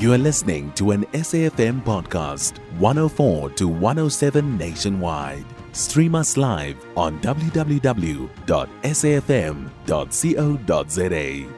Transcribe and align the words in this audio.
You 0.00 0.12
are 0.14 0.18
listening 0.18 0.72
to 0.76 0.92
an 0.92 1.04
SAFM 1.12 1.84
podcast, 1.84 2.56
104 2.78 3.50
to 3.50 3.68
107 3.68 4.56
nationwide. 4.56 5.44
Stream 5.72 6.14
us 6.14 6.38
live 6.38 6.82
on 6.96 7.20
www.safm.co.za 7.20 7.74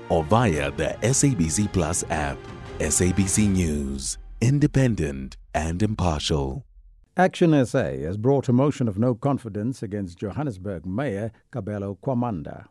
or 0.09 0.25
via 0.25 0.71
the 0.73 0.97
SABC 1.03 1.73
Plus 1.73 2.03
app. 2.11 2.37
SABC 2.81 3.49
News, 3.49 4.19
independent 4.41 5.37
and 5.55 5.81
impartial. 5.81 6.65
Action 7.17 7.65
SA 7.65 7.93
has 7.99 8.17
brought 8.17 8.49
a 8.49 8.53
motion 8.53 8.89
of 8.89 8.99
no 8.99 9.15
confidence 9.15 9.85
against 9.85 10.19
Johannesburg 10.19 10.85
Mayor 10.85 11.31
Kabelo 11.53 11.97
Gwamanda. 12.01 12.65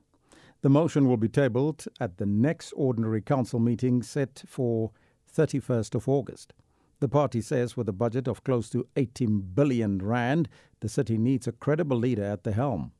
The 0.64 0.70
motion 0.70 1.08
will 1.08 1.16
be 1.16 1.30
tabled 1.30 1.86
at 2.02 2.18
the 2.18 2.26
next 2.26 2.74
ordinary 2.76 3.22
council 3.22 3.62
meeting 3.62 4.04
set 4.04 4.44
for 4.46 4.92
31st 5.32 5.96
of 5.96 6.08
August. 6.08 6.54
The 7.00 7.10
party 7.10 7.42
says 7.42 7.76
with 7.76 7.90
a 7.90 7.94
budget 7.94 8.28
of 8.28 8.44
close 8.44 8.70
to 8.70 8.88
18 8.96 9.42
billion 9.56 9.98
rand, 9.98 10.48
the 10.82 10.90
city 10.90 11.18
needs 11.18 11.48
a 11.48 11.52
credible 11.52 11.98
leader 11.98 12.24
at 12.24 12.44
the 12.44 12.52
helm. 12.52 12.92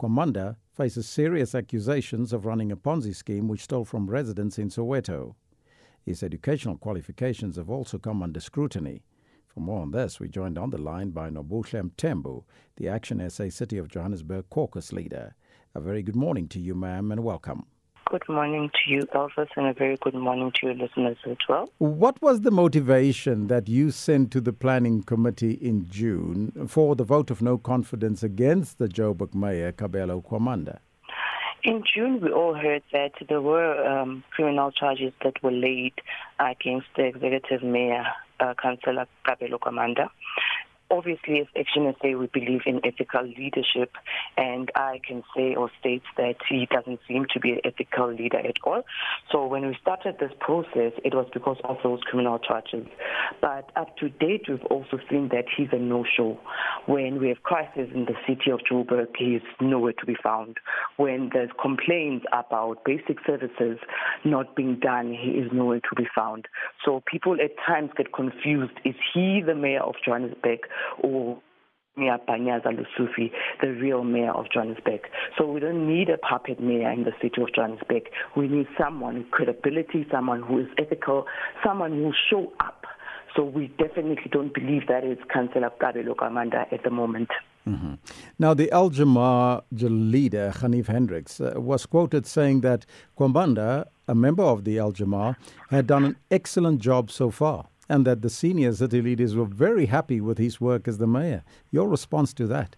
Gwamanda 0.00 0.56
faces 0.70 1.08
serious 1.08 1.56
accusations 1.56 2.32
of 2.32 2.46
running 2.46 2.70
a 2.70 2.76
Ponzi 2.76 3.14
scheme 3.14 3.48
which 3.48 3.64
stole 3.64 3.84
from 3.84 4.08
residents 4.08 4.58
in 4.58 4.68
Soweto. 4.68 5.34
His 6.04 6.22
educational 6.22 6.78
qualifications 6.78 7.56
have 7.56 7.68
also 7.68 7.98
come 7.98 8.22
under 8.22 8.38
scrutiny. 8.38 9.02
For 9.48 9.58
more 9.58 9.82
on 9.82 9.90
this, 9.90 10.20
we 10.20 10.28
joined 10.28 10.56
on 10.56 10.70
the 10.70 10.78
line 10.78 11.10
by 11.10 11.30
Nobuhle 11.30 11.90
Mthembu, 11.90 12.44
the 12.76 12.88
Action 12.88 13.28
SA 13.28 13.48
City 13.48 13.76
of 13.76 13.88
Johannesburg 13.88 14.48
caucus 14.50 14.92
leader. 14.92 15.34
A 15.74 15.80
very 15.80 16.04
good 16.04 16.14
morning 16.14 16.46
to 16.48 16.60
you, 16.60 16.76
ma'am, 16.76 17.10
and 17.10 17.24
welcome. 17.24 17.66
Good 18.10 18.26
morning 18.26 18.70
to 18.70 18.90
you, 18.90 19.00
Elvis, 19.14 19.48
and 19.54 19.66
a 19.66 19.74
very 19.74 19.98
good 19.98 20.14
morning 20.14 20.50
to 20.54 20.66
your 20.68 20.74
listeners 20.74 21.18
as 21.30 21.36
well. 21.46 21.68
What 21.76 22.22
was 22.22 22.40
the 22.40 22.50
motivation 22.50 23.48
that 23.48 23.68
you 23.68 23.90
sent 23.90 24.30
to 24.32 24.40
the 24.40 24.54
Planning 24.54 25.02
Committee 25.02 25.58
in 25.60 25.86
June 25.90 26.50
for 26.68 26.96
the 26.96 27.04
vote 27.04 27.30
of 27.30 27.42
no 27.42 27.58
confidence 27.58 28.22
against 28.22 28.78
the 28.78 28.88
Joburg 28.88 29.34
Mayor, 29.34 29.72
Kabelo 29.72 30.24
Gwamanda? 30.24 30.78
In 31.64 31.82
June, 31.94 32.22
we 32.22 32.30
all 32.30 32.54
heard 32.54 32.82
that 32.94 33.12
there 33.28 33.42
were 33.42 33.86
um, 33.86 34.24
criminal 34.30 34.72
charges 34.72 35.12
that 35.22 35.42
were 35.42 35.52
laid 35.52 35.92
against 36.40 36.86
the 36.96 37.04
executive 37.04 37.62
mayor, 37.62 38.06
uh, 38.40 38.54
Councillor 38.54 39.06
Kabelo 39.26 39.58
Gwamanda 39.60 40.08
obviously, 40.90 41.40
as 41.40 41.46
Action 41.58 41.94
SA, 42.00 42.16
we 42.16 42.26
believe 42.26 42.62
in 42.66 42.80
ethical 42.84 43.22
leadership, 43.22 43.92
and 44.36 44.70
I 44.74 45.00
can 45.06 45.22
say 45.36 45.54
or 45.54 45.70
state 45.80 46.02
that 46.16 46.36
he 46.48 46.66
doesn't 46.70 47.00
seem 47.06 47.26
to 47.32 47.40
be 47.40 47.52
an 47.52 47.60
ethical 47.64 48.12
leader 48.12 48.38
at 48.38 48.56
all. 48.64 48.82
So 49.30 49.46
when 49.46 49.66
we 49.66 49.76
started 49.80 50.16
this 50.18 50.32
process, 50.40 50.92
it 51.04 51.14
was 51.14 51.26
because 51.32 51.58
of 51.64 51.78
those 51.82 52.00
criminal 52.02 52.38
charges. 52.38 52.86
But 53.40 53.70
up 53.76 53.96
to 53.98 54.08
date, 54.08 54.46
we've 54.48 54.64
also 54.66 54.98
seen 55.10 55.28
that 55.28 55.44
he's 55.54 55.68
a 55.72 55.78
no-show. 55.78 56.38
When 56.86 57.20
we 57.20 57.28
have 57.28 57.42
crisis 57.42 57.88
in 57.94 58.06
the 58.06 58.14
city 58.26 58.50
of 58.50 58.60
Joburg, 58.70 59.08
he 59.16 59.36
is 59.36 59.42
nowhere 59.60 59.92
to 59.92 60.06
be 60.06 60.16
found. 60.22 60.56
When 60.96 61.30
there's 61.32 61.50
complaints 61.60 62.24
about 62.32 62.84
basic 62.84 63.18
services 63.26 63.78
not 64.24 64.56
being 64.56 64.78
done, 64.80 65.12
he 65.12 65.32
is 65.32 65.50
nowhere 65.52 65.80
to 65.80 65.94
be 65.96 66.06
found. 66.14 66.46
So 66.84 67.02
people 67.06 67.36
at 67.42 67.50
times 67.66 67.90
get 67.96 68.12
confused. 68.12 68.72
Is 68.84 68.94
he 69.12 69.42
the 69.44 69.54
mayor 69.54 69.80
of 69.80 69.94
Johannesburg? 70.04 70.60
Or 71.02 71.38
Mayor 71.98 72.18
Panyaza 72.28 72.68
Lesufi, 72.68 73.30
the 73.60 73.68
real 73.68 74.04
mayor 74.04 74.32
of 74.32 74.46
Johannesburg. 74.52 75.00
So 75.36 75.46
we 75.46 75.60
don't 75.60 75.86
need 75.86 76.08
a 76.08 76.18
puppet 76.18 76.60
mayor 76.60 76.90
in 76.92 77.04
the 77.04 77.12
city 77.20 77.42
of 77.42 77.52
Johannesburg. 77.54 78.04
We 78.36 78.48
need 78.48 78.68
someone 78.78 79.18
with 79.18 79.30
credibility, 79.30 80.06
someone 80.10 80.42
who 80.42 80.60
is 80.60 80.68
ethical, 80.78 81.26
someone 81.64 81.92
who 81.92 82.04
will 82.04 82.14
show 82.30 82.52
up. 82.60 82.84
So 83.36 83.44
we 83.44 83.68
definitely 83.78 84.30
don't 84.30 84.54
believe 84.54 84.86
that 84.88 85.04
it's 85.04 85.20
Councillor 85.32 85.70
Kabelo 85.80 86.14
Gwamanda 86.14 86.72
at 86.72 86.82
the 86.82 86.90
moment. 86.90 87.28
Mm-hmm. 87.68 87.94
Now, 88.38 88.54
the 88.54 88.70
Al 88.72 88.88
Jama 88.88 89.62
leader, 89.70 90.52
Ganief 90.56 90.86
Hendricks, 90.86 91.40
uh, 91.40 91.52
was 91.56 91.84
quoted 91.84 92.26
saying 92.26 92.62
that 92.62 92.86
Gwamanda, 93.18 93.86
a 94.06 94.14
member 94.14 94.42
of 94.42 94.64
the 94.64 94.78
Al 94.78 94.92
Jama, 94.92 95.36
had 95.70 95.86
done 95.86 96.04
an 96.04 96.16
excellent 96.30 96.80
job 96.80 97.10
so 97.10 97.30
far 97.30 97.66
and 97.88 98.06
that 98.06 98.22
the 98.22 98.30
senior 98.30 98.72
city 98.72 99.00
leaders 99.00 99.34
were 99.34 99.44
very 99.44 99.86
happy 99.86 100.20
with 100.20 100.38
his 100.38 100.60
work 100.60 100.86
as 100.86 100.98
the 100.98 101.06
mayor. 101.06 101.42
Your 101.70 101.88
response 101.88 102.32
to 102.34 102.46
that? 102.48 102.76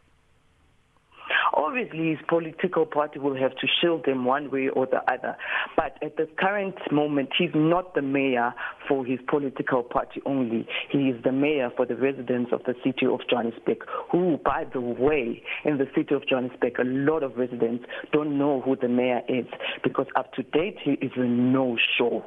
Obviously, 1.52 2.10
his 2.10 2.18
political 2.28 2.84
party 2.84 3.18
will 3.18 3.36
have 3.36 3.52
to 3.52 3.66
shield 3.80 4.06
him 4.06 4.24
one 4.24 4.50
way 4.50 4.68
or 4.68 4.86
the 4.86 5.02
other. 5.10 5.36
But 5.76 5.98
at 6.02 6.16
the 6.16 6.28
current 6.38 6.76
moment, 6.90 7.30
he's 7.36 7.50
not 7.54 7.94
the 7.94 8.02
mayor 8.02 8.52
for 8.88 9.04
his 9.04 9.18
political 9.28 9.82
party 9.82 10.20
only. 10.26 10.66
He 10.90 11.08
is 11.10 11.22
the 11.22 11.32
mayor 11.32 11.70
for 11.76 11.86
the 11.86 11.96
residents 11.96 12.52
of 12.52 12.62
the 12.64 12.74
city 12.84 13.06
of 13.06 13.20
Johannesburg, 13.28 13.84
who, 14.10 14.38
by 14.44 14.64
the 14.72 14.80
way, 14.80 15.42
in 15.64 15.78
the 15.78 15.86
city 15.94 16.14
of 16.14 16.26
Johannesburg, 16.28 16.78
a 16.78 16.84
lot 16.84 17.22
of 17.22 17.36
residents 17.36 17.84
don't 18.12 18.36
know 18.36 18.60
who 18.60 18.76
the 18.76 18.88
mayor 18.88 19.22
is 19.28 19.46
because 19.82 20.06
up 20.16 20.32
to 20.34 20.42
date, 20.42 20.76
he 20.82 20.92
is 20.92 21.12
a 21.16 21.20
no-show. 21.20 22.24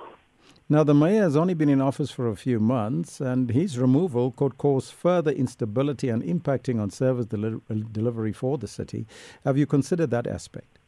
Now, 0.69 0.83
the 0.83 0.93
mayor 0.93 1.23
has 1.23 1.35
only 1.35 1.53
been 1.53 1.69
in 1.69 1.81
office 1.81 2.09
for 2.09 2.29
a 2.29 2.35
few 2.35 2.59
months, 2.59 3.19
and 3.19 3.49
his 3.49 3.77
removal 3.77 4.31
could 4.31 4.57
cause 4.57 4.89
further 4.89 5.31
instability 5.31 6.07
and 6.09 6.23
impacting 6.23 6.81
on 6.81 6.89
service 6.89 7.25
deli- 7.25 7.59
delivery 7.91 8.31
for 8.31 8.57
the 8.57 8.67
city. 8.67 9.05
Have 9.43 9.57
you 9.57 9.65
considered 9.65 10.09
that 10.11 10.25
aspect? 10.25 10.79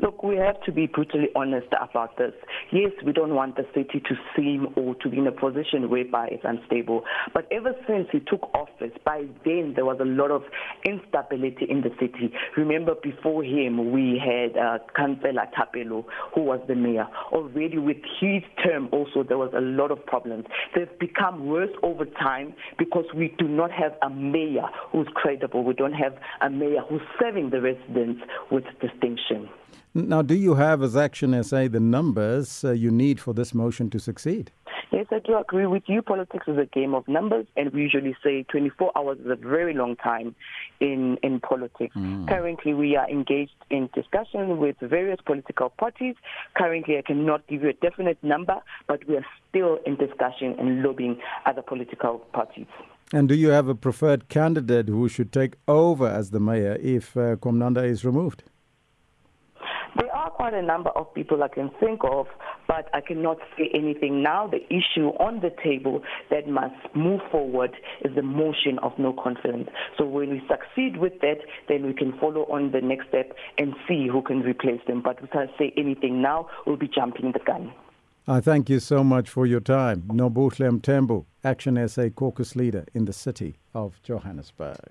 Look, 0.00 0.22
we 0.22 0.36
have 0.36 0.60
to 0.62 0.72
be 0.72 0.86
brutally 0.86 1.28
honest 1.34 1.66
about 1.80 2.16
this. 2.16 2.32
Yes, 2.72 2.92
we 3.04 3.12
don't 3.12 3.34
want 3.34 3.56
the 3.56 3.66
city 3.74 4.00
to 4.00 4.14
seem 4.36 4.68
or 4.76 4.94
to 4.96 5.08
be 5.08 5.18
in 5.18 5.26
a 5.26 5.32
position 5.32 5.90
whereby 5.90 6.28
it's 6.30 6.44
unstable. 6.44 7.04
But 7.34 7.46
ever 7.50 7.74
since 7.86 8.06
he 8.12 8.20
took 8.20 8.50
office, 8.54 8.92
by 9.04 9.24
then 9.44 9.72
there 9.74 9.84
was 9.84 9.98
a 10.00 10.04
lot 10.04 10.30
of 10.30 10.42
instability 10.84 11.66
in 11.68 11.82
the 11.82 11.90
city. 12.00 12.32
Remember, 12.56 12.94
before 13.02 13.42
him, 13.42 13.92
we 13.92 14.18
had 14.18 14.56
uh, 14.56 14.78
Councillor 14.96 15.46
Thapelo, 15.56 16.04
who 16.34 16.42
was 16.42 16.60
the 16.68 16.74
mayor. 16.74 17.06
Already 17.32 17.78
with 17.78 17.98
his 18.20 18.42
term, 18.64 18.88
also, 18.92 19.22
there 19.22 19.38
was 19.38 19.52
a 19.56 19.60
lot 19.60 19.90
of 19.90 20.04
problems. 20.06 20.46
They've 20.74 20.98
become 20.98 21.46
worse 21.46 21.70
over 21.82 22.04
time 22.04 22.54
because 22.78 23.04
we 23.14 23.34
do 23.38 23.48
not 23.48 23.70
have 23.70 23.92
a 24.02 24.10
mayor 24.10 24.68
who's 24.92 25.08
credible. 25.14 25.64
We 25.64 25.74
don't 25.74 25.92
have 25.92 26.14
a 26.40 26.48
mayor 26.50 26.80
who's 26.88 27.02
serving 27.20 27.50
the 27.50 27.60
residents 27.60 28.22
with 28.50 28.64
distinction. 28.80 29.48
Now, 29.92 30.22
do 30.22 30.34
you 30.34 30.54
have, 30.54 30.82
as 30.82 30.96
Action 30.96 31.42
SA, 31.42 31.66
the 31.66 31.80
numbers 31.80 32.64
uh, 32.64 32.70
you 32.70 32.92
need 32.92 33.18
for 33.18 33.34
this 33.34 33.52
motion 33.52 33.90
to 33.90 33.98
succeed? 33.98 34.52
Yes, 34.92 35.06
I 35.10 35.18
do 35.18 35.36
agree 35.36 35.66
with 35.66 35.84
you. 35.86 36.00
Politics 36.00 36.46
is 36.46 36.58
a 36.58 36.66
game 36.66 36.94
of 36.94 37.06
numbers, 37.08 37.46
and 37.56 37.72
we 37.72 37.82
usually 37.82 38.16
say 38.22 38.44
24 38.44 38.92
hours 38.96 39.18
is 39.18 39.26
a 39.26 39.36
very 39.36 39.74
long 39.74 39.96
time 39.96 40.34
in, 40.78 41.16
in 41.24 41.40
politics. 41.40 41.94
Mm. 41.96 42.28
Currently, 42.28 42.74
we 42.74 42.96
are 42.96 43.08
engaged 43.10 43.54
in 43.70 43.88
discussion 43.92 44.58
with 44.58 44.76
various 44.80 45.18
political 45.24 45.70
parties. 45.70 46.14
Currently, 46.56 46.98
I 46.98 47.02
cannot 47.02 47.46
give 47.48 47.62
you 47.62 47.70
a 47.70 47.72
definite 47.72 48.22
number, 48.22 48.60
but 48.86 49.06
we 49.08 49.16
are 49.16 49.26
still 49.48 49.78
in 49.86 49.96
discussion 49.96 50.54
and 50.58 50.82
lobbying 50.82 51.20
other 51.46 51.62
political 51.62 52.18
parties. 52.32 52.66
And 53.12 53.28
do 53.28 53.34
you 53.34 53.48
have 53.48 53.66
a 53.66 53.74
preferred 53.74 54.28
candidate 54.28 54.88
who 54.88 55.08
should 55.08 55.32
take 55.32 55.54
over 55.66 56.06
as 56.06 56.30
the 56.30 56.38
mayor 56.38 56.78
if 56.80 57.16
uh, 57.16 57.34
Gwamanda 57.36 57.84
is 57.84 58.04
removed? 58.04 58.44
Quite 60.30 60.54
a 60.54 60.62
number 60.62 60.90
of 60.90 61.12
people 61.14 61.42
I 61.42 61.48
can 61.48 61.70
think 61.80 62.00
of, 62.04 62.26
but 62.66 62.88
I 62.94 63.00
cannot 63.00 63.38
say 63.56 63.70
anything 63.74 64.22
now. 64.22 64.46
The 64.46 64.64
issue 64.72 65.08
on 65.18 65.40
the 65.40 65.50
table 65.62 66.02
that 66.30 66.48
must 66.48 66.74
move 66.94 67.20
forward 67.30 67.72
is 68.02 68.14
the 68.14 68.22
motion 68.22 68.78
of 68.82 68.92
no 68.98 69.12
confidence. 69.12 69.68
So 69.98 70.04
when 70.04 70.30
we 70.30 70.42
succeed 70.48 70.96
with 70.96 71.20
that, 71.20 71.38
then 71.68 71.86
we 71.86 71.92
can 71.92 72.18
follow 72.18 72.42
on 72.46 72.72
the 72.72 72.80
next 72.80 73.08
step 73.08 73.32
and 73.58 73.74
see 73.88 74.08
who 74.08 74.22
can 74.22 74.40
replace 74.40 74.80
them. 74.86 75.02
But 75.02 75.20
we 75.20 75.28
can't 75.28 75.50
say 75.58 75.72
anything 75.76 76.22
now. 76.22 76.48
We'll 76.66 76.76
be 76.76 76.88
jumping 76.88 77.32
the 77.32 77.40
gun. 77.40 77.72
I 78.26 78.40
thank 78.40 78.68
you 78.68 78.80
so 78.80 79.02
much 79.02 79.28
for 79.28 79.46
your 79.46 79.60
time. 79.60 80.02
Nobuhle 80.02 80.80
Mthembu, 80.80 81.24
Action 81.42 81.88
SA 81.88 82.10
caucus 82.10 82.54
leader 82.54 82.84
in 82.94 83.06
the 83.06 83.12
city 83.12 83.56
of 83.74 84.00
Johannesburg. 84.02 84.90